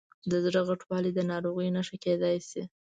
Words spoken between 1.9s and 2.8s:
کېدای شي.